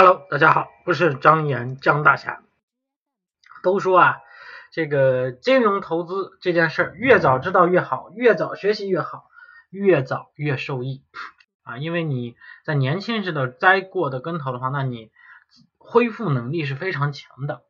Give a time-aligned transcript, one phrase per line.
[0.00, 2.44] Hello，大家好，我是张岩张大侠。
[3.64, 4.18] 都说啊，
[4.70, 9.24] 这个金融投资这件事儿，越早知道越好，越早学习越好，
[9.70, 11.02] 越早越受益
[11.64, 11.78] 啊。
[11.78, 15.10] 因为你在年轻时的栽过的跟头的话，那你
[15.78, 17.62] 恢复能力是非常强的，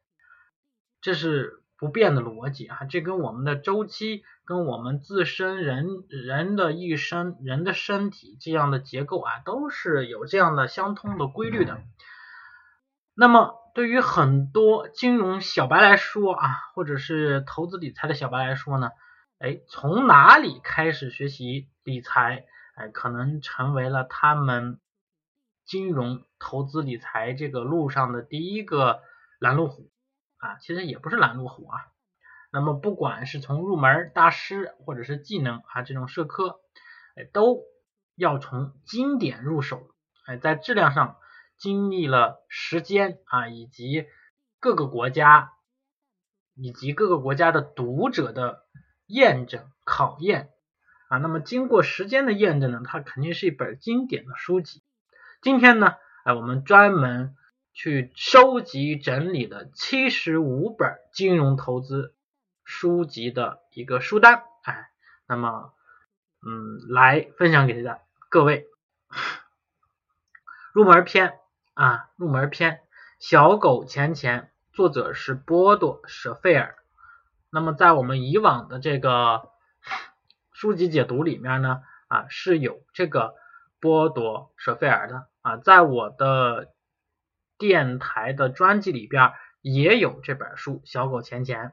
[1.01, 2.81] 这是不变的逻辑啊。
[2.91, 11.81] 这跟我们的周期，跟我们自身人人的一生、人的身体这样的结构啊，都是有这样的相通的规律的。
[13.21, 18.93] 那么，对于很多金融小白来说啊，或者是投资理财的小白来说呢，
[19.41, 22.45] 哎，从哪里开始学习理财，
[22.77, 24.79] 哎，可能成为了他们
[25.67, 29.01] 金融投资理财这个路上的第一个
[29.41, 29.91] 拦路虎
[30.37, 31.87] 啊，其实也不是拦路虎啊。
[32.53, 36.61] 那么，不管是从入门大师或者是技能啊这种社科，
[37.17, 37.63] 哎，都
[38.15, 39.89] 要从经典入手，
[40.25, 41.17] 哎，在质量上。
[41.59, 44.07] 经历了时间啊，以及
[44.61, 45.53] 各个国家
[46.55, 48.65] 以及各个国家的读者的
[49.07, 50.51] 验证考验
[51.09, 54.83] 啊，那么经过时间的验证呢，它肯定是一本经典的书籍。
[55.43, 57.37] 今天呢，哎，我们专门
[57.73, 62.15] 去收集整理了七十五本金融投资
[62.65, 64.91] 书籍的一个书单，哎，
[65.27, 65.73] 那么
[66.41, 68.67] 嗯，来分享给大家各位
[70.73, 71.39] 入门篇。
[71.79, 72.73] 啊，入门篇
[73.21, 76.75] 《小狗钱钱》，作者是波多·舍费尔。
[77.51, 79.49] 那么在我们以往的这个
[80.51, 83.37] 书籍解读里面呢，啊是有这个
[83.79, 86.75] 波多·舍费尔的啊，在我的
[87.59, 91.67] 电台的专辑里边也有这本书《小狗钱钱》，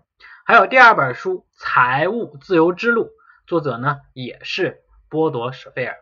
[0.46, 3.06] 还有第二本书《财务自由之路》，
[3.48, 5.98] 作者呢也是波多·舍费尔。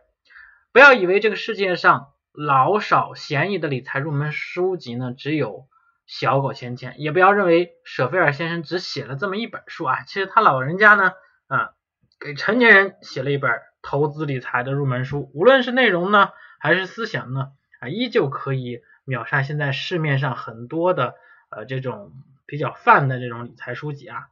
[0.72, 2.10] 不要以为这个世界上。
[2.36, 5.68] 老少咸宜的理财入门书籍呢，只有
[6.04, 11.12] 小狗钱钱，也不要认为舍菲尔先生只写了这么一本书啊，其实他老人家呢，
[11.46, 11.74] 啊，
[12.18, 21.14] 给成年人写了一本投资理财的入门书，无论是内容呢，还是思想呢，啊，依旧可以秒杀现在市面上很多的
[21.50, 22.12] 呃这种
[22.46, 24.26] 比较泛的这种理财书籍啊。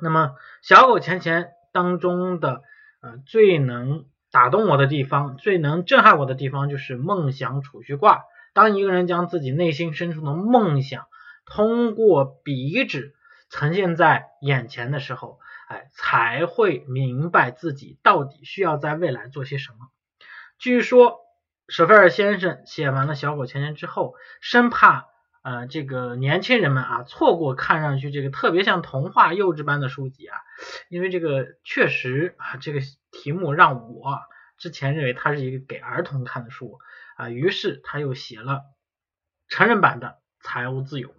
[0.00, 2.62] 那么小狗钱钱当中的
[3.00, 4.06] 呃最能。
[4.36, 8.20] 打动我的地方，最能震撼我的地方，就是梦想储蓄罐。
[8.52, 11.06] 当一个人将自己内心深处的梦想
[11.46, 13.14] 通过笔纸
[13.48, 15.38] 呈现在眼前的时候，
[15.68, 19.78] 哎，才会明白自己到底需要在未来做些什么。
[20.58, 21.16] 据说
[21.66, 25.06] 舍菲尔先生写完了《小狗钱钱》之后，生怕
[25.44, 30.36] 呃这个年轻人们啊错过看上去这个特别像童话幼稚般的书籍啊，
[30.90, 32.80] 因为这个确实啊这个。
[33.16, 34.20] 题目让我
[34.58, 36.78] 之前认为它是一个给儿童看的书
[37.16, 38.62] 啊，于是他又写了
[39.48, 41.14] 成人版的财务自由。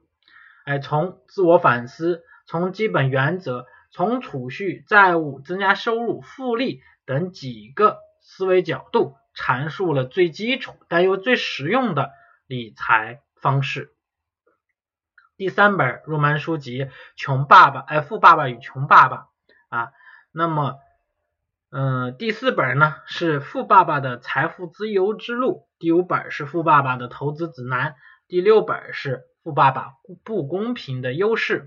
[0.63, 12.11] 哎，从自我反思，从基本原则，从储蓄、债务、增加收入、复利等几个思维角度，阐述了最基础但又最实用的
[12.45, 13.91] 理财方式。
[15.35, 16.85] 第三本入门书籍
[17.15, 19.17] 《穷爸爸》哎，《富爸爸与穷爸爸》
[19.75, 19.91] 啊，
[20.31, 20.77] 那么。
[21.69, 27.91] 嗯，第四本呢是《富爸爸的财富自由之路》，第五本是《富爸爸的投资指南》，
[28.29, 31.61] 第六本是《富爸爸不公平的优势》。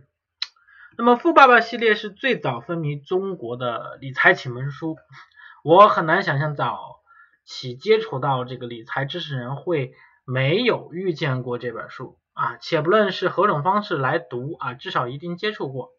[0.96, 4.96] 那么，《富爸爸》系列是最早风靡中国的理财启蒙书。
[5.62, 7.00] 我很难想象早
[7.44, 9.92] 起接触到这个理财知识人会
[10.24, 12.56] 没有遇见过这本书啊！
[12.56, 15.90] 且不论是何种方式来读啊，至少一定接触过。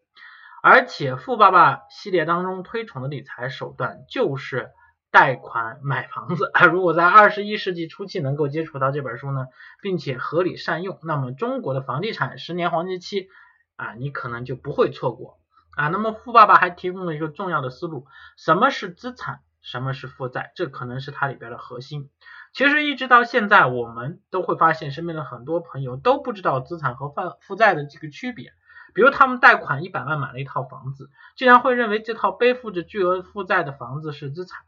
[0.64, 4.70] 而且富爸爸系列当中推崇的理财手段就是
[5.10, 6.52] 贷款买房子。
[6.70, 9.48] 如果在二十一世纪初期能够接触到这本书呢，
[9.82, 13.26] 并且合理善用，那么中国的房地产十年黄金期
[13.74, 15.40] 啊，你可能就不会错过
[15.76, 15.88] 啊。
[15.88, 18.06] 那么富爸爸还提供了一个重要的思路：
[18.36, 20.52] 什么是资产，什么是负债？
[20.54, 22.08] 这可能是它里边的核心。
[22.54, 28.52] 其实一直到现在，我们都会发现身边的很多朋友都不知道资产和负负债的这个区别。
[28.94, 34.60] 比如他们贷款一百万买了一套房子，竟然会认为这套背负着巨额负债的房子是资产。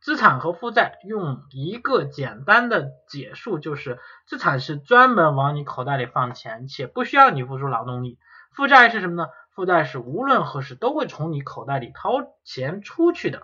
[0.00, 8.18] 资产和负债用一个简单的解述就是：资产是专门往你口袋里放钱，且不需要你付出劳动力；
[8.52, 9.28] 负债是什么呢？
[9.54, 13.42] 负债是无论何时都会从你口袋里掏钱出去的。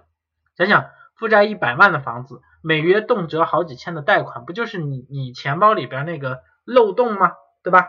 [0.57, 7.35] 想想负债一百万的房子，每月动辄好几千的贷款，不就是你你钱包里边那个漏洞吗？
[7.63, 7.89] 对吧？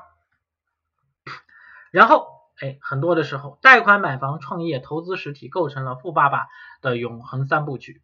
[1.91, 2.27] 然后，
[2.59, 6.47] 哎，很多的时候，贷款、买房、创业、投资实体，构成了富爸爸
[6.81, 8.01] 的永恒三部曲。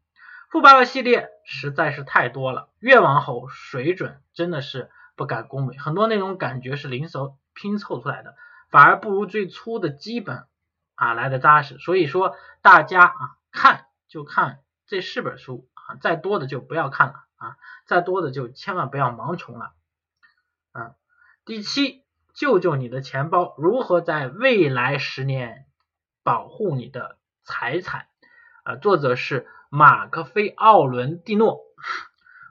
[0.49, 7.17] 富爸爸系列实在是太多了，越往后水准真的是不敢恭维，很多内容感觉是临时
[7.53, 8.35] 拼凑出来的，
[8.69, 10.45] 反而不如最初的基本
[10.95, 11.77] 啊来的扎实。
[11.77, 19.73] 所以说大家啊看就看这四本书啊，再多的就不要看了啊，再多的就千万不要盲从了。
[20.71, 20.95] 啊，
[21.43, 22.04] 第七，
[22.35, 25.65] 救救你的钱包，如何在未来十年
[26.21, 28.07] 保护你的财产？
[28.65, 31.61] 啊，作者是马克菲奥伦蒂诺。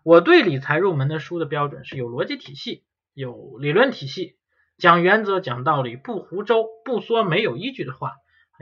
[0.02, 2.82] 我对理财入门的书的标准是有逻辑体系，
[3.12, 4.38] 有理论体系，
[4.78, 8.14] 讲原则，讲道理，不胡诌，不说没有依据的话，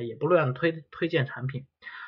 [0.05, 1.67] 也不乱推推荐产品。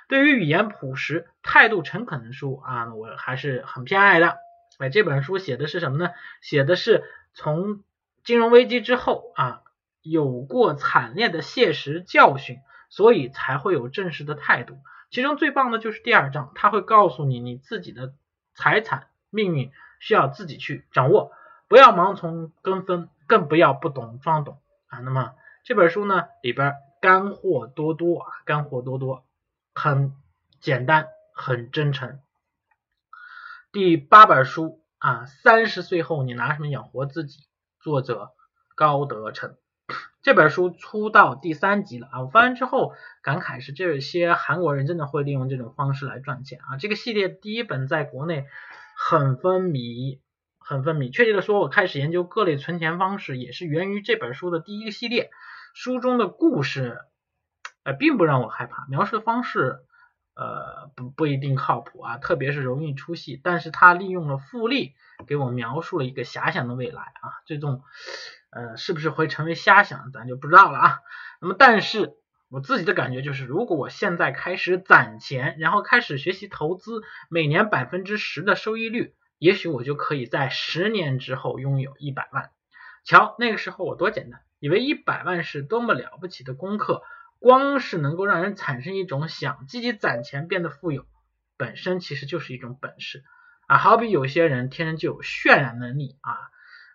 [0.08, 4.38] 对于语言朴实、态度诚恳的书啊，我还是很偏爱的。
[4.78, 6.10] 哎，这本书写的是什么呢？
[6.43, 7.84] 写的是从
[8.24, 9.62] 金融危机之后啊，
[10.02, 14.78] 有过惨烈的现实教训，所以才会有正式的态度。
[15.10, 18.14] 其中最棒的就是第二章，他会告诉你你自己的
[18.54, 19.08] 财产。
[19.30, 21.32] 命运需要自己去掌握，
[21.66, 25.00] 不要盲从跟风，更不要不懂装懂啊。
[25.00, 25.34] 那么
[25.64, 29.24] 这本书呢，里边干货多多啊，干货多多，
[29.74, 30.14] 很
[30.60, 32.20] 简单，很真诚。
[33.72, 37.40] 第八本书啊，三十岁后你拿什么养活自己？
[37.84, 38.31] 作者
[38.75, 39.54] 高德成。
[40.22, 46.76] 这本书出到第三集了啊，我翻完之后感慨是这些韩国人真的会利用这种方式来赚钱啊。
[46.78, 48.46] 这个系列第一本在国内。
[48.96, 50.20] 很风靡，
[50.56, 51.12] 很风靡。
[51.12, 55.31] 确切的说，我开始研究各类存钱方式，也是源于这本书的第一个系列。
[55.75, 57.00] 书中的故事，
[57.82, 59.81] 呃，并不让我害怕，描述的方式，
[60.36, 63.40] 呃，不不一定靠谱啊，特别是容易出戏。
[63.42, 64.94] 但是他利用了复利，
[65.26, 67.82] 给我描述了一个遐想的未来啊，这种，
[68.50, 70.98] 呃，是不是会成为瞎想，咱就不知道了啊。
[71.40, 72.16] 那么，但是。
[72.50, 82.50] 我自己的感觉就是，如果我现在开始攒钱，然后开始学习投资，每年百分之十的收益率，也许我就可以在十年之后拥有一百万。
[83.02, 87.02] 瞧，那个时候我多简单，以为一百万是多么了不起的功课，
[87.44, 91.05] 光是能够让人产生一种想积极攒钱变得富有，
[91.58, 93.23] 本身其实就是一种本事
[93.67, 93.76] 啊。
[93.76, 96.32] 好比有些人天生就有渲染能力啊，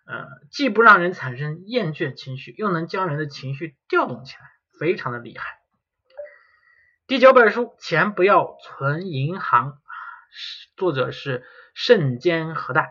[0.06, 4.40] 呃，既不让人产生厌倦情绪，又能将人的情绪调动起来。
[4.76, 5.60] 非常的厉害。
[7.06, 9.78] 第九本书，钱不要存银行，
[10.76, 11.44] 作者是
[11.74, 12.90] 盛间和代。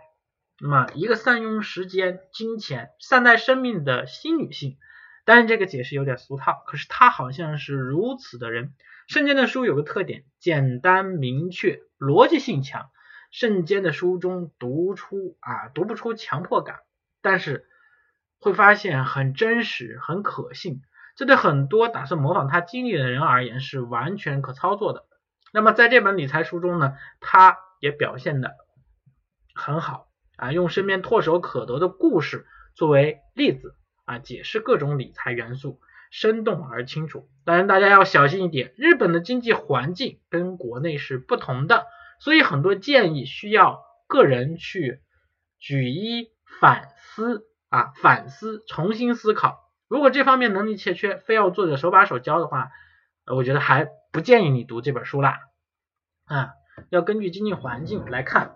[0.61, 4.77] 那么，一个善用时间、金钱、善待生命的新女性。
[5.25, 8.73] 当然，这个解释有点俗套，可是他好像是如此的人。
[9.07, 12.89] 圣间的书有个特点，简单明确，逻辑性强。
[13.31, 16.79] 圣间的书中读出啊，读不出强迫感，
[17.21, 17.67] 但是
[18.39, 20.81] 会发现很真实、很可信。
[21.15, 25.05] 这对很多打算模仿他经历的人而言是完全可操作的。
[25.51, 28.55] 那么在这本理财书中呢，他也表现的
[29.53, 30.07] 很好
[30.37, 33.75] 啊，用身边唾手可得的故事作为例子
[34.09, 35.79] 啊，解释各种理财元素，
[36.09, 37.29] 生动而清楚。
[37.45, 41.85] 当然大家要小心一点，日本的经济环境跟国内是不同的，
[42.19, 45.03] 所以很多建议需要个人去
[45.59, 49.69] 举一反思啊，反思，重新思考。
[49.87, 52.71] 如果这方面能力欠缺，非要作者手把手教的话，
[53.27, 55.37] 我觉得还不建议你读这本书啦。
[56.25, 56.53] 啊，
[56.89, 58.55] 要根据经济环境来看。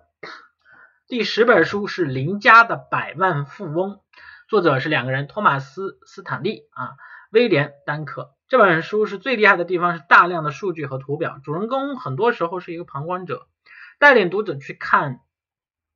[1.05, 3.91] 第十本书是《邻家的百万富翁》，
[4.47, 6.91] 作者是两个人，托马斯·斯坦利啊，
[7.31, 8.35] 威廉·丹克。
[8.47, 13.47] 这本书是最厉害的地方是大量的数据和图表，主人公很多时候是一个旁观者，
[13.99, 15.19] 带领读者去看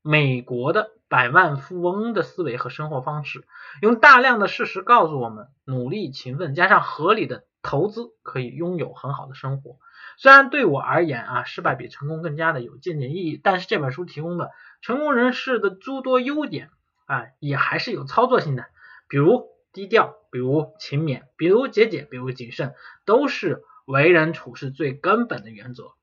[0.01, 0.91] 美国的。
[1.09, 3.47] 百万富翁的思维和生活方式，
[3.81, 9.77] 用大量的事实告诉我们，努力勤奋加上合理的投资，可以拥有很好的生活。
[10.17, 14.51] 虽然对我而言啊，失败比成功更加的有借鉴意义，但是这本书提供的
[14.81, 16.71] 成功人士的诸多优点
[17.07, 18.67] 啊，也还是有操作性的。
[19.07, 25.93] 比如低调，比如勤勉，比如节俭，比如谨慎，都是为人处事最根本的原则。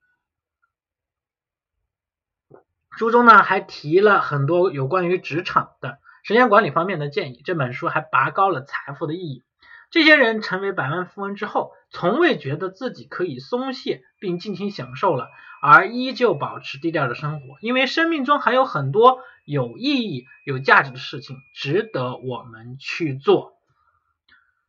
[2.91, 7.43] 书中呢还提了很多有关于职场的时间管理方面的建议。
[7.45, 9.45] 这本书还拔高了财富的意义。
[9.95, 15.31] 这些人成为百万富翁之后，从未觉得自己可以松懈并尽情享受了，
[15.63, 23.57] 而依旧保持低调的生活，因为生命中还有很多有意义、有价值的事情值得我们去做。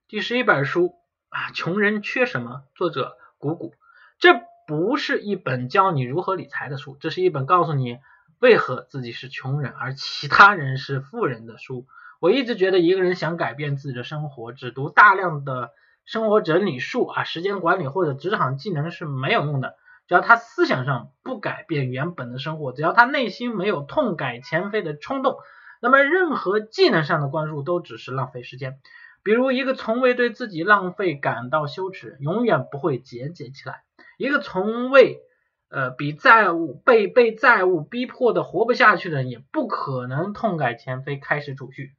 [0.08, 0.94] 第十一本书
[1.30, 2.62] 啊，穷人缺什么？
[2.76, 3.74] 作者谷谷。
[4.20, 7.98] 这不是一本教你如何理财的书，这是一本告诉你。
[8.40, 11.88] 为何自己是穷人，而其他人是富人的书？
[12.20, 15.72] 我一直觉得，一个人想改变自己的生活，只读大量的
[16.06, 19.76] 生活整理术啊、时间管理或者职场技能是没有用的。
[20.08, 25.38] 只要他思想上不改变原本的生活，只要他内心没有痛改前非的冲动，
[25.82, 28.80] 那么任何技能上的灌输都只是浪费时间。
[29.24, 33.74] 比如一个从未对自己浪费感到羞耻，永远不会节俭起来；
[34.20, 35.22] 一个从未
[35.70, 41.96] 呃比债务被被债务逼迫的活不下去的人，也不可能痛改前非开始储蓄。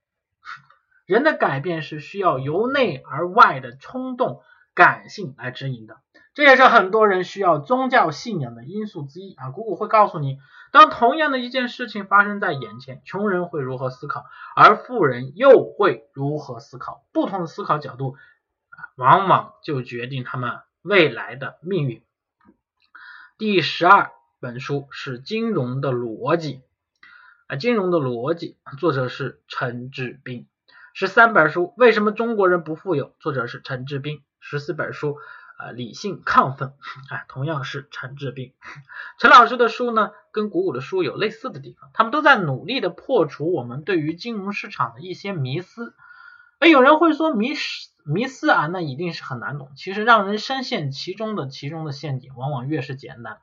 [1.07, 4.43] 人的改变是需要由内而外的冲动、
[4.75, 5.99] 感性来指引的，
[6.35, 9.51] 这也是很多人需要宗教信仰的因素之一啊。
[9.51, 10.39] 姑姑会告诉你，
[10.73, 14.25] 当同样的一件事情发生在眼前，穷人会如何思考，
[14.57, 17.05] 而富人又会如何思考？
[17.13, 18.17] 不同的思考角度，
[18.97, 22.03] 往往就决定他们未来的命运。
[23.39, 24.11] 第十二
[24.41, 26.63] 本书是金融的逻辑
[27.47, 30.49] 啊，金融的逻辑，作者是陈志斌。
[30.99, 33.13] 十三本书，为什么中国人不富有？
[33.21, 34.23] 作者是陈志斌。
[34.41, 35.19] 十四本书，
[35.59, 36.73] 呃，理性亢奋，
[37.11, 38.55] 哎，同样是陈志斌。
[39.19, 45.95] 陈老师的书呢，跟古武的书有类似的地方，他们都在努力的破除我们对于金融市场的一些迷思。
[46.61, 49.73] 哎，有人会说迷思迷思啊，那一定是很难懂。
[49.77, 53.41] 其实让人深陷其中的其中的陷阱，往往越是简单。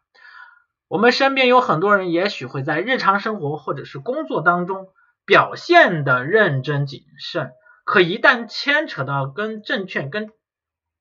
[0.88, 4.88] 我们身边有很多人，也许会在日常生活或者是工作当中。
[5.26, 7.52] 表现的认真谨慎，
[7.86, 10.32] 可一旦牵扯到跟证券、跟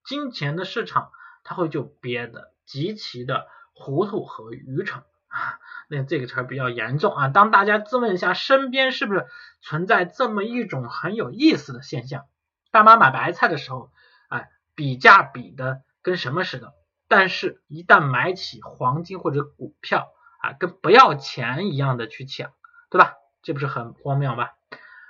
[0.05, 1.11] 金钱的市场，
[1.45, 5.59] 他会就憋得极其的糊涂和愚蠢啊。
[5.89, 7.29] 那这个词儿比较严重啊。
[7.29, 9.27] 当大家自问一下，身边是不是
[9.61, 12.25] 存在这么一种很有意思的现象？
[12.71, 13.91] 大妈买白菜的时候，
[14.29, 16.73] 哎，比价比的跟什么似的，
[17.09, 20.09] 但是一旦买起黄金或者股票
[20.41, 22.51] 啊，跟不要钱一样的去抢，
[22.89, 23.15] 对吧？
[23.43, 24.51] 这不是很荒谬吗？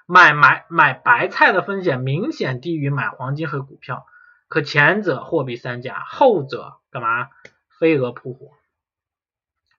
[0.07, 4.07] 买买买白菜的风险明显低于买黄金和股票，
[4.49, 7.29] 可前者货比三家，后者干嘛？
[7.79, 8.51] 飞蛾扑火。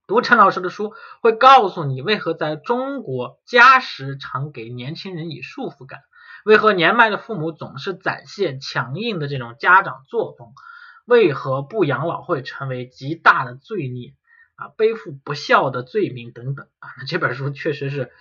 [0.05, 6.01] 读陈老师的书会告诉你，为何在中国家时常给年轻人以束缚感？
[6.45, 10.53] 为何年迈的父母总是展现强硬的这种家长作风？
[11.05, 14.13] 为何不养老会成为极大的罪孽？
[14.63, 18.13] 啊，背负不孝的罪名等等啊，那这本书确实是，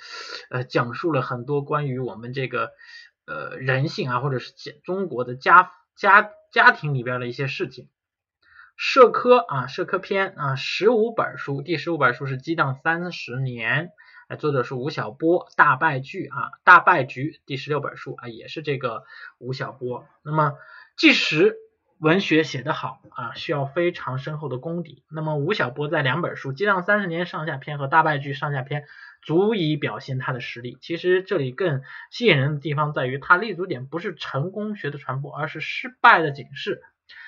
[0.50, 2.72] 呃，讲述了很多关于我们这个
[3.26, 7.88] 呃人性啊，或者是中国的家家家庭里边的一些事情。
[8.76, 13.92] 社科啊，社科篇啊，十五本书，第十五本书是《激荡三十年》，
[14.36, 19.04] 作者是吴晓波，《大败局》啊，《大败局》第十六本书啊，也是这个
[19.38, 20.08] 吴晓波。
[20.24, 20.54] 那么
[20.96, 21.56] 计时。
[22.02, 25.04] 文学写得好啊，需要非常深厚的功底。
[25.08, 28.86] 那么吴晓波在两本书《激荡三十年》上下篇和《大败局》上下篇，
[29.22, 30.76] 足以表现他的实力。
[30.80, 36.82] 其实这里更吸引人的地方在于，他立足点不是成功学的传播，而是失败的警示。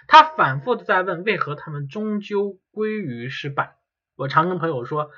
[0.09, 3.77] 他反复的在问，为何他们终究归于失败？
[4.17, 5.13] 我常跟朋友说，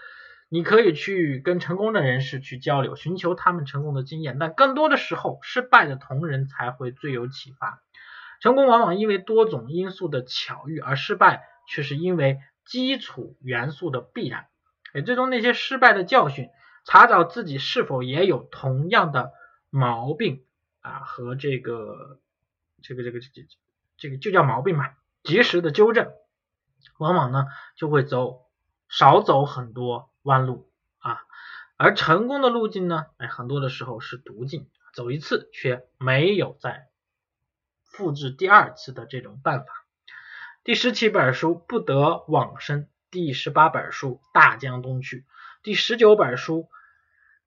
[0.51, 7.81] 你可以去跟成功的人士去交流，寻求他们成功的经验，但更多的时候，失败的同仁才会最有启发。
[8.41, 14.47] 成功往往因为多种因素的巧遇，而失败却是因为基础元素的必然。
[14.93, 16.49] 哎，最终那些失败的教训，
[16.85, 19.33] 查找自己是否也有同样的
[19.71, 20.45] 毛病
[20.81, 22.21] 啊，和这个
[22.83, 23.43] 这个这个这这
[23.97, 24.91] 这个就叫毛病嘛，
[25.23, 26.13] 及时的纠正，
[26.99, 28.47] 往往呢就会走
[28.89, 31.19] 少走很多弯路啊。
[31.77, 36.89] 而成功的路径呢，哎，很多的时候是途径，走一次却没有再。
[37.97, 39.67] 复制第二次的这种办法。
[40.65, 45.25] 第十七本书不得往生，第十八本书大江东去，
[45.63, 46.69] 第十九本书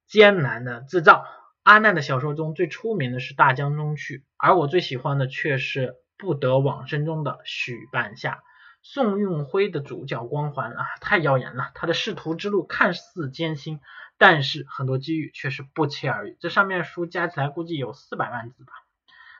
[0.08, 1.24] 艰难的自造。
[1.62, 8.41] 阿难的小说中最出名的是大江东去，而我最喜欢的却是不得往生中的许半夏。
[8.82, 11.70] 宋运辉的主角光环啊，太耀眼了。
[11.75, 13.82] 他的仕途之路看似艰辛，
[14.18, 16.38] 但是很多机遇却是不期而遇。
[16.39, 18.72] 这上面书加起来估计有四百万字吧。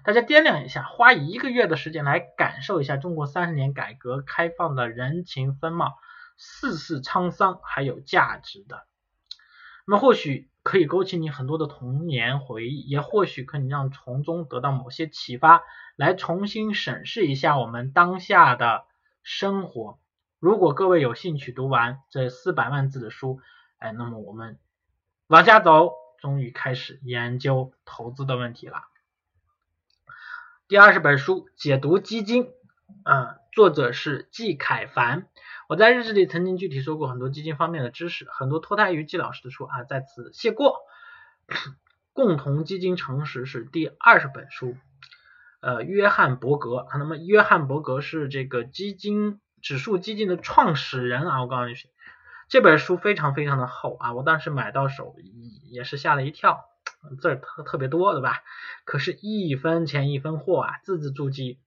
[0.03, 5.96] 大家掂量一下，花一个月的时间来感受一下中国三十年改革开放的人情风貌，
[6.38, 8.86] 世事沧桑，还有价值的。
[9.86, 15.63] 那么或许可以勾起你很多的童年回忆，也或许可以让从中得到某些启发，
[15.96, 18.86] 来重新审视一下我们当下的
[19.24, 20.00] 生活。
[20.39, 23.41] 如果各位有兴趣读完这四百万字的书，
[23.79, 24.60] 哎，那么我们
[25.27, 28.88] 往下走，终于开始研究投资的问题了。
[30.69, 32.47] 第二十本书解读基金，
[33.03, 35.25] 啊，作者是季凯凡。
[35.67, 40.75] 我在日志里曾经具体说过很多基金方面的知识，很多脱胎于季老师的书啊，在此谢过。
[42.13, 44.77] 共同基金常识是第二十本书，
[45.59, 46.85] 呃，约翰伯格。
[46.99, 51.73] 那么约翰伯格是这个基金指数基金的创始人啊，我告诉你，
[52.47, 55.15] 这本书非常非常的厚啊，我当时买到手
[55.71, 56.68] 也是吓了一跳。
[57.22, 58.44] 字儿特特别多，对吧？
[58.86, 61.58] 可是，一分钱一分货啊，字字珠玑。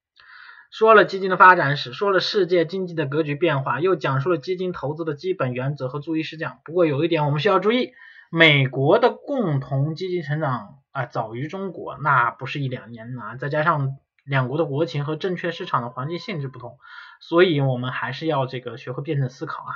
[0.71, 6.61] 说了基金的发展史，说了世界经济的格局变化，又讲述了基金投资的基本原则和注意事项。
[6.65, 7.93] 不过有一点我们需要注意，
[8.31, 16.79] 美国的共同基金成长啊早于中国，那不是一两年啊，再加上两国的国情和证券市场的环境性质不同，
[17.21, 19.73] 所以我们还是要这个学会辩证思考啊，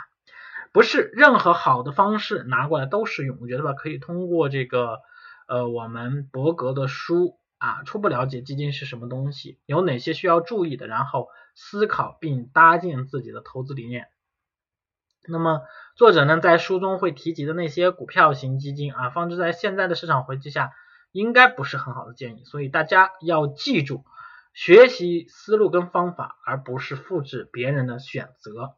[0.72, 3.36] 不是任何好的方式拿过来都适用。
[3.42, 5.00] 我觉得吧，可以通过这个
[5.46, 7.38] 呃我们伯格的书。
[7.58, 14.08] 啊，初步了解基金是什么东西，有哪些需要注意的，然后思考并搭建自己的投资理念。
[15.26, 15.62] 那么
[15.96, 20.70] 作者呢，在书中会提及的那些股票型基金啊，放置在现在的市场环境下，
[21.12, 22.44] 应该不是很好的建议。
[22.44, 24.04] 所以大家要记住，
[24.52, 28.76] 学习思路跟方法，而不是复制别人的选择。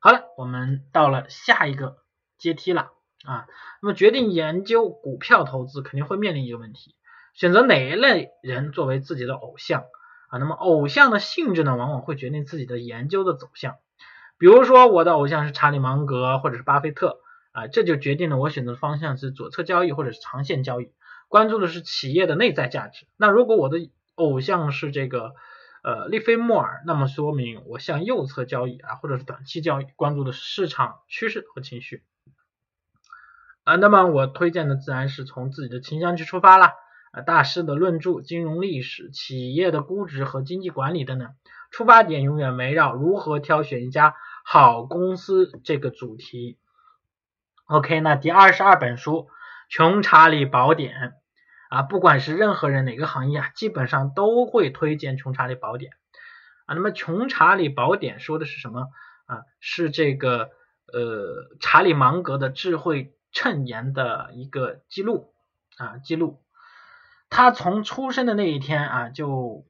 [0.00, 1.98] 好了，我们到了下一个
[2.38, 2.90] 阶梯了
[3.24, 3.46] 啊。
[3.82, 6.94] 那么决定研究股票投资，肯定会面临一个问题。
[7.34, 9.84] 选择哪一类人作为自己的偶像
[10.28, 10.38] 啊？
[10.38, 13.74] 那么偶像的性质呢，往往会决定自己的研究的走向。
[14.38, 17.18] 比如说，我的偶像是查理芒格或者是巴菲特
[17.52, 20.92] 啊，这就决定了我选择的方向是左侧交易或者是长线交易，
[21.28, 23.06] 关注的是企业的内在价值。
[23.16, 25.34] 那如果我的偶像是这个
[25.82, 32.02] 呃利菲莫尔，那么说明我向右侧交易啊，或者是短期交易，关注的是市场趋势和情绪
[33.64, 33.76] 啊。
[33.76, 36.74] 那么我推荐的自然是从自己的倾向去出发啦。
[37.26, 41.32] 大师的论著、金融历史、企业的估值和经济管理等等，
[41.70, 46.58] 出发点永远围绕如何挑选一家好公司这个主题。
[47.66, 49.12] OK，那第二十二本书
[49.68, 50.92] 《穷查理宝典》
[51.70, 55.92] 啊，不管是任何人哪个行业啊，基本上都会推荐《穷查理宝典》
[56.66, 56.74] 啊。
[56.74, 58.88] 那么《穷查理宝典》说的是什么
[59.26, 59.42] 啊？
[59.60, 60.50] 是这个
[60.92, 65.34] 呃查理芒格的智慧衬言的一个记录
[65.76, 66.42] 啊记录。
[67.28, 69.66] 他从出生的那一天啊，就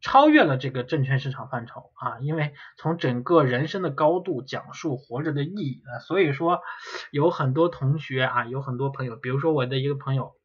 [0.00, 6.62] 超越了这个证券市场范畴啊，因为从整个人生的高度讲述活着的意义啊，所以说
[7.10, 10.36] 有很多同学啊，有很多朋友，比如说我的一个朋友，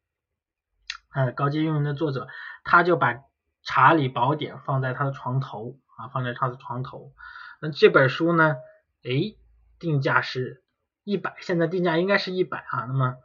[1.14, 2.26] 呃，高阶运营的作者，
[2.64, 3.14] 他就把
[3.62, 7.12] 《查理宝典》放在他的床头啊，放在他的床头。
[7.60, 8.56] 那这本书呢，
[9.04, 9.36] 哎，
[9.78, 10.64] 定价是
[11.06, 13.16] 一百，现在定价应该是一百啊，那么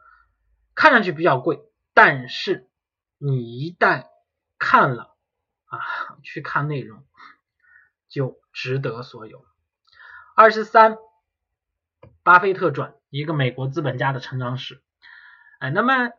[0.74, 1.60] 看上去比较贵，
[1.92, 2.68] 但是。
[3.24, 4.08] 你一旦
[4.58, 5.14] 看了
[5.66, 5.78] 啊，
[6.24, 7.04] 去看内容
[8.08, 9.46] 就值得所有。
[10.34, 10.98] 二十三，
[12.24, 14.82] 巴菲特传，一个美国资本家的成长史。
[15.60, 16.10] 哎，那么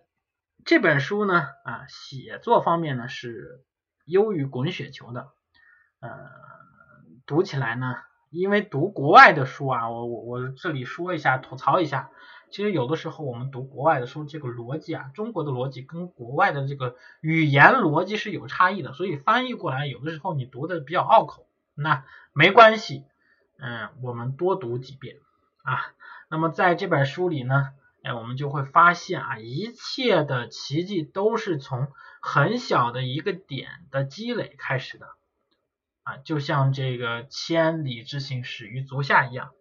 [0.64, 3.66] 这本书呢啊，写作方面呢是
[4.06, 5.34] 优于滚雪球的。
[6.00, 6.10] 呃，
[7.26, 7.98] 读起来呢，
[8.34, 12.10] 因为读国外的书啊，我我我这里说一下，吐槽一下。
[12.50, 23.06] 其实有的时候我们读国外的书，这个逻辑啊，中国的逻辑跟国外的这个语言逻辑是有差异的，所以翻译过来有的时候你读的比较拗口，那没关系，
[23.60, 25.16] 嗯，我们多读几遍
[25.64, 25.94] 啊。
[26.30, 27.70] 那么在这本书里呢，
[28.04, 31.88] 哎，我们就会发现啊，一切的奇迹都是从
[32.22, 35.08] 很小的一个点的积累开始的
[36.04, 39.52] 啊，就像这个千里之行始于足下一样，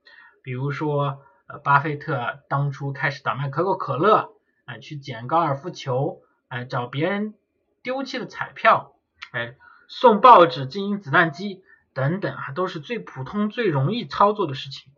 [0.43, 1.23] 比如说。
[1.49, 4.33] 呃巴菲特当初开始倒卖可口可乐，
[4.65, 7.35] 哎，去捡高尔夫球，哎，找别人
[7.83, 8.95] 丢弃的彩票，
[9.33, 14.93] 哎，送报纸经营子弹机等等啊，都是最普通、最容易操作的事情。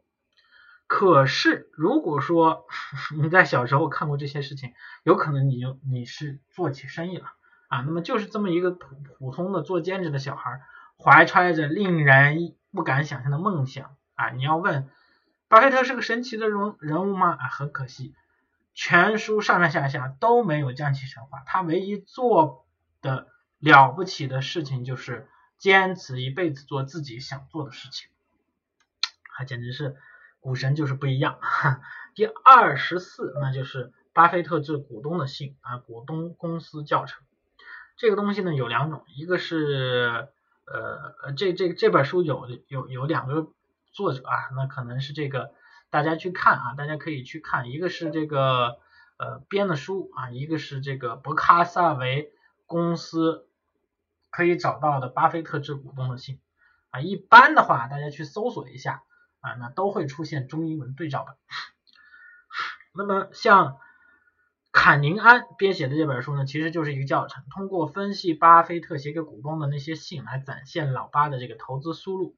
[0.87, 2.66] 可是，如果说
[3.20, 7.33] 你在小时候看过这些事情，有可能你就你是做起生意了
[7.68, 7.80] 啊。
[7.80, 10.61] 那么就是这么一个普普通的做兼职的小孩，
[10.98, 14.30] 怀揣着令人不敢想象的梦想啊。
[14.30, 14.90] 你要问。
[15.46, 17.37] 巴菲特是个神奇的人人物吗？
[17.38, 18.12] 啊，很可惜，
[18.72, 21.44] 全书上上下下都没有将其神话。
[21.46, 22.66] 他唯一做
[23.00, 23.28] 的
[23.61, 28.09] 了不起的事情就是坚持一辈子做自己想做的事情，
[29.38, 29.94] 啊，简直是
[30.40, 31.38] 股神就是不一样。
[32.16, 37.22] 第二十四，那就是巴菲特致股东的信啊，股东公司教程。
[37.96, 40.30] 这个东西呢有两种，一个是
[40.66, 43.53] 呃，这这这本书有有有两个。
[43.96, 45.55] 作者啊，那可能是这个
[45.88, 48.81] 大家去看啊，大家可以去看，一个是这个
[49.18, 52.33] 呃编的书啊，一个是这个伯克萨维
[52.66, 53.46] 公司
[54.31, 56.40] 可以找到的巴菲特致股东的信
[56.90, 59.05] 啊，一般的话大家去搜索一下
[59.38, 61.37] 啊，那都会出现中英文对照本。
[62.94, 63.79] 那么像
[64.76, 72.37] 坎宁安编写的这本书呢，其实就是一个教程，通过分析巴菲特写给股东的那些信来展现老巴的这个投资思路。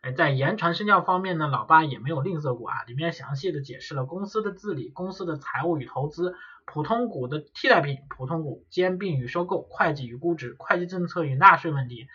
[0.00, 12.08] 哎在言传身教方面呢，老八也没有吝啬过啊，里面详细的解释了公司的治理、公司的财务与投资、普通股的替代品，普通股兼并与收购，会计与估值，会计政策与纳税问题。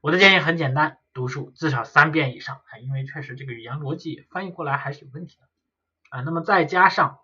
[0.00, 5.46] 我的建议很简单，读书至少三遍以上，啊，因为确实这个语言逻辑翻译过来还是有问题的，
[6.10, 7.20] 啊，那么再加上，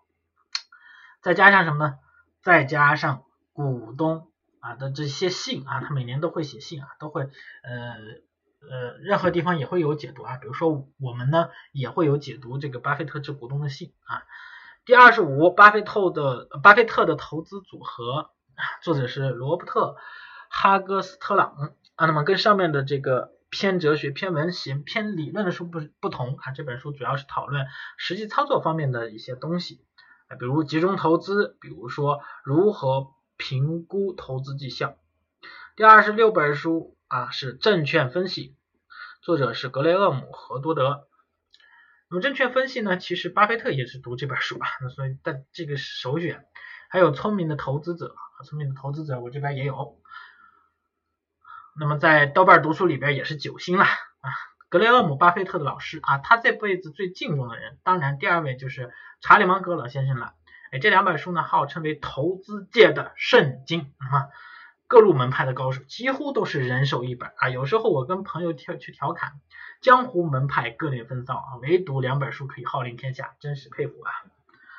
[1.21, 1.99] 再加上什么呢？
[2.41, 4.27] 再加上股东
[4.59, 7.29] 啊的这些信啊，他每年都会写信啊，都会呃
[8.69, 14.23] 呃，任何地方也会有解读啊，比如说我们呢也会有解读这个巴菲特致股东的信啊。
[14.83, 18.31] 第二十五，巴菲特的巴菲特的投资组合，
[18.81, 19.95] 作者是罗伯特
[20.49, 21.55] 哈格斯特朗。
[21.95, 29.85] 啊，那么跟上面的这个偏哲学、偏文学、偏理论的书不不同啊，这本书主要是讨论实际操作方面的一些东西，
[30.39, 34.95] 比如集中投资，比如说如何评估投资绩效。
[35.75, 38.55] 第二十六本书啊是证券分析，
[39.21, 41.07] 作者是格雷厄姆和多德。
[42.09, 46.45] 那么证券分析呢，其实巴菲特也是读这本书啊，那所以但这个是首选。
[46.89, 48.13] 还有聪明的投资者，
[48.45, 49.97] 聪明的投资者我这边也有。
[51.79, 54.29] 那么在豆瓣读书里边也是九星了啊，
[54.71, 60.33] 格雷厄姆巴菲特的老师啊，他这辈子最敬重的人，当然第二位就是查理芒格老先生了。
[60.71, 64.29] 哎，这两本书呢，号称为投资界的圣经啊，
[64.87, 67.49] 各路门派的高手几乎都是人手一本啊。
[67.49, 69.33] 有时候我跟朋友调去调侃，
[69.81, 74.09] 江湖门派各领风骚啊，唯独两本书可以号令天下，真是佩服啊。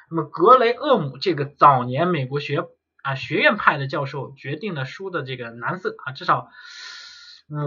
[0.09, 2.67] 那么格雷厄姆这个早年美国学
[3.03, 6.49] 啊学院派的教授决定了书的这个难色啊，至少。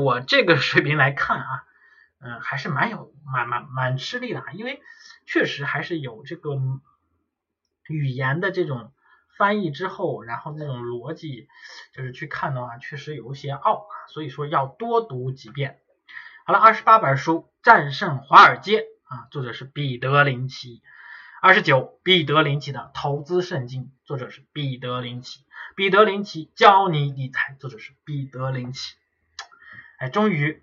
[0.04, 1.64] 我这个水平来看啊，
[2.26, 4.82] 嗯，还是蛮有蛮蛮蛮吃力的啊，因为
[5.28, 6.60] 确实还是有这个
[7.88, 8.92] 语言的这种
[9.38, 11.48] 翻译之后，然后那种逻辑
[11.94, 15.80] 就是去看的话，确实有一些拗，所以说要多读几遍。
[16.48, 20.82] 好了，二十八本书《战胜华尔街》啊，作者是彼得林奇；
[21.44, 25.42] 二十九，彼得林奇的投资圣经，作者是彼得林奇；
[25.76, 28.96] 彼得林奇教你理财，作者是彼得林奇。
[30.00, 30.62] 哎，终于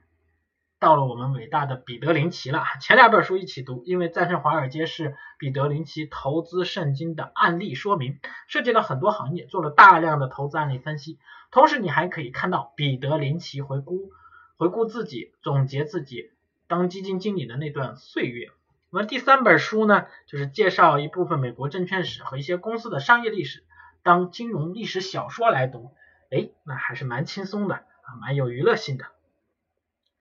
[0.82, 2.64] 到了我们伟大的彼得林奇了。
[2.80, 8.18] 前两本书一起读，因为《战胜华尔街》是彼得林奇投资圣经的案例说明，
[8.48, 11.20] 涉及了很多行业，做了大量的投资案例分析。
[11.52, 14.10] 同时，你还可以看到彼得林奇回顾
[14.56, 16.32] 回顾自己，总结自己
[16.66, 18.50] 当基金经理的那段岁月。
[18.90, 23.62] 那么第三本书呢，就是介绍一部分美国证券史和一些公司的商业历史，
[24.02, 25.92] 当金融历史小说来读，
[26.32, 29.04] 哎，那还是蛮轻松的啊，蛮有娱乐性的。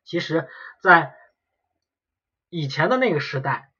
[0.04, 0.48] 其实，
[0.82, 1.16] 在
[2.50, 3.72] 以前的那个时代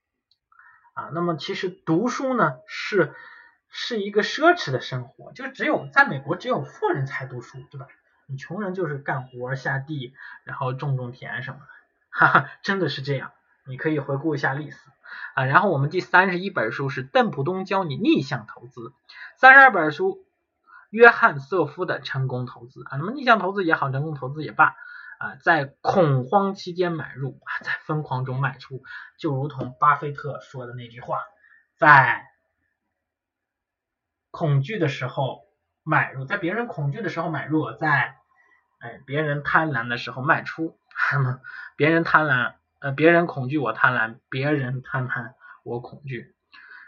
[0.94, 3.14] 啊，那么其实读书呢是
[3.70, 7.88] 是一个奢侈的生活，就只有在美国只有富人才读书，对吧？
[8.28, 10.14] 你穷人就是干活下地，
[10.46, 11.66] 然后种种田什么的，
[12.12, 13.32] 哈哈，真的是这样。
[13.66, 14.78] 你可以回顾一下历史
[15.36, 15.44] 啊。
[15.46, 18.94] 然后我们第三十一本书是邓普东教你逆向投资，
[19.36, 20.26] 三十二本书
[20.90, 24.76] 约翰瑟夫的成功投资啊，那么逆向投资也好，成功投资也罢。
[25.22, 28.82] 啊，在恐慌期间买入啊，在疯狂中卖出，
[29.20, 31.20] 就如同巴菲特说的那句话，
[31.78, 32.26] 在
[34.32, 35.44] 恐惧的时候
[35.84, 38.16] 买入，在别人恐惧的时候买入，在
[38.80, 40.80] 哎别人贪婪的时候卖出。
[41.14, 41.40] 那么
[41.76, 46.36] 别人贪婪，呃别人恐惧我贪婪，别人贪婪我恐惧，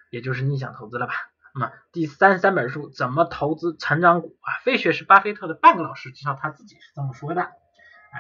[0.09, 1.13] 也就是逆向投资了吧？
[1.53, 4.57] 那么第三三本书怎么投资成长股啊？
[4.63, 7.51] 费雪是巴菲特的半个老师，至少他自己是这么说的。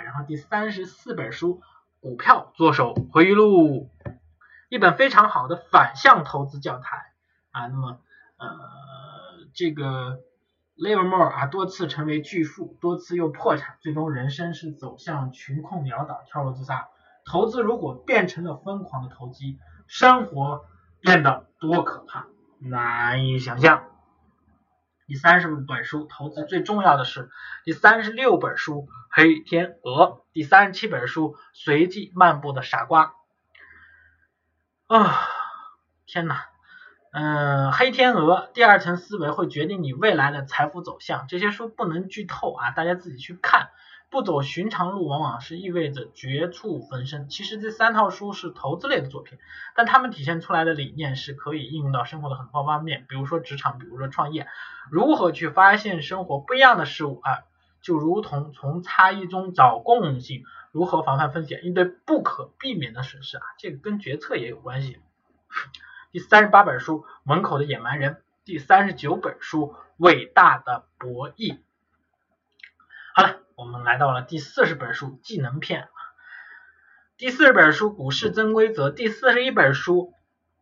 [0.01, 1.59] 然后第三十四本书
[2.01, 3.89] 《股票作手回忆录》，
[4.69, 7.11] 一本非常好的反向投资教材
[7.51, 7.67] 啊。
[7.67, 7.99] 那么
[8.37, 8.49] 呃，
[9.53, 10.19] 这个
[10.75, 16.87] Livermore 啊，多次成为巨富，多次又破产，最终人生是走向穷困潦倒，跳楼自杀。
[17.25, 20.65] 投资如果变成了疯狂的投机，生活
[20.99, 22.25] 变得多可怕，
[22.59, 23.92] 难以想象。
[25.13, 27.29] 第三十本书，投资最重要的是
[27.63, 28.73] 第三十六本书
[29.11, 33.13] 《黑天鹅》，第三十七本书《随机漫步的傻瓜》。
[34.97, 35.27] 啊，
[36.07, 36.45] 天哪！
[37.11, 41.27] 嗯，《黑天鹅》第二层思维会决定你未来的财富走向。
[41.27, 43.69] 这些书不能剧透啊，大家自己去看。
[44.13, 47.27] 不走寻常路，往往是意味着绝处逢生。
[47.29, 49.39] 其实这三套书是投资类的作品，
[49.75, 54.47] 但他们体现出来的理念是可以应用到生活的很多方面，比如说职场，比如说创业，
[54.91, 57.39] 如何去发现生活不一样的事物啊，
[57.81, 64.99] 就如同从差异中找共性，如何防范风险，应对不可避免的损失啊，这个跟决策也有关系。
[66.11, 68.13] 第三十八本书《门口的野蛮人》，
[68.45, 71.55] 第三十九本书《伟大的博弈》。
[73.15, 73.42] 好了。
[73.55, 75.87] 我们来到了第四十本书技能篇，
[77.17, 80.13] 第四十本书股市真规则，第四十一本书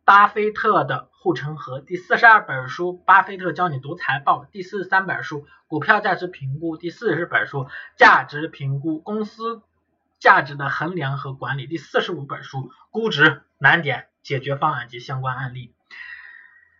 [0.04, 9.62] 巴菲特的护城河第四十二本书，巴菲特教你读财报第四十三本书，股票价值评估第四十本书，价值评估公司
[10.18, 15.74] 价值的衡量和管理第四十五本书，估值难点解决方案及相关案例。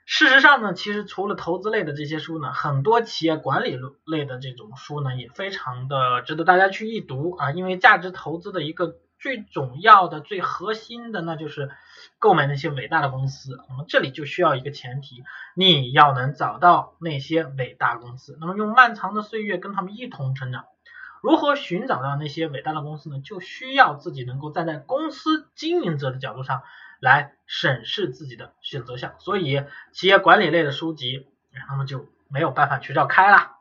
[0.04, 8.96] 事实上呢，其实除了投资类的这些书呢，很多企业管理类的这种书呢，也非常的值得大家去一读啊，因为价值投资的一个。
[9.22, 11.70] 最重要的、最核心的，那就是
[12.18, 13.56] 购买那些伟大的公司。
[13.68, 15.22] 那么这里就需要一个前提，
[15.54, 20.64] 你要能找到那些伟大公司，那么用漫长的岁月跟他们一同成长。
[21.22, 23.20] 如何寻找到那些伟大的公司呢？
[23.20, 26.64] 就需要自己能够站在公司经营者的角度上
[27.02, 29.16] 来审视自己的选择项。
[29.18, 29.62] 所以，
[29.92, 31.26] 企业管理类的书籍，
[31.68, 33.56] 那么就没有办法去绕开了。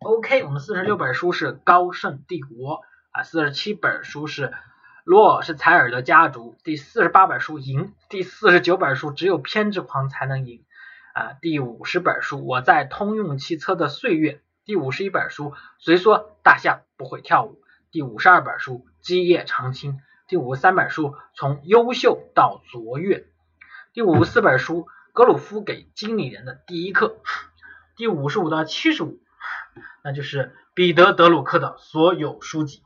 [0.00, 2.82] OK，我们四十六本书是高盛帝国。
[3.12, 4.54] 啊，四十七本书是
[5.04, 10.64] 洛是采尔的家族，第四十八本书赢，第四十九本书只有偏执狂才能赢，
[11.12, 20.00] 啊，第五十本书我在通用汽车的岁月，第五十一本书谁说大象不会跳舞，第五十二本书基业长青，
[20.32, 23.26] 第五三本书从优秀到卓越，
[23.92, 27.18] 第五四本书格鲁夫给经理人的第一课，
[27.98, 29.18] 第五十五到七十五，
[30.02, 32.82] 那就是彼得德鲁克的所有书籍。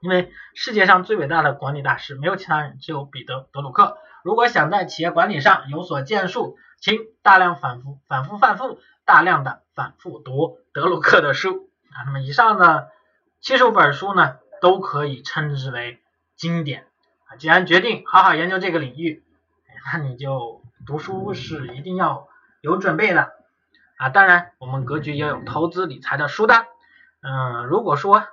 [0.00, 3.96] 因为世界上最伟大的管理大师没有其他人，只有彼得·德鲁克。
[4.24, 12.02] 如果想在企业管理上有所建树，请大量反复、反复、反复、大量的反复读德鲁克的书啊。
[12.04, 12.90] 那么以上的
[13.40, 16.01] 七十五本书呢，都可以称之为
[16.42, 16.86] 经典
[17.26, 17.36] 啊。
[17.36, 19.22] 既然决定好好研究这个领域，
[19.92, 22.26] 那你就读书是一定要
[22.60, 23.32] 有准备的
[23.96, 24.08] 啊。
[24.08, 26.66] 当然，我们格局也有投资理财的书单。
[27.20, 28.26] 嗯，如果说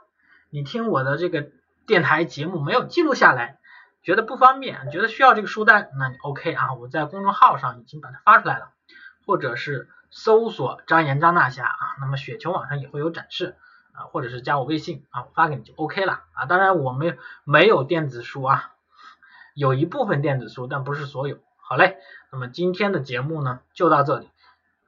[0.49, 1.51] 你听我的这个。
[1.89, 3.57] 电台节目没有记录下来，
[4.03, 6.75] 觉得不方便，觉得需要这个书单，那你 OK 啊？
[6.75, 8.69] 我在公众号上已经把它发出来了，
[9.25, 13.57] 或者是搜索张岩张大侠啊，那么雪球网上也会有展示
[14.05, 16.45] 或者是加我微信啊，我发给你就 OK 了啊。
[16.45, 18.73] 当然我们没有电子书啊，
[19.53, 21.37] 有一部分电子书，但不是所有。
[21.57, 21.97] 好嘞，
[22.31, 24.29] 那么今天的节目呢就到这里，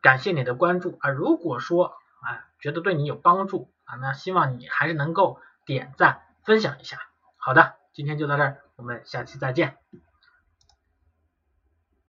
[0.02, 1.10] 感谢你的关注啊。
[1.10, 6.22] 如果说啊觉得对你有帮助啊，那希望你还是能够点赞。
[6.44, 6.98] 分享一下，
[7.38, 10.11] 好的，今天就到这儿，我们下期再见。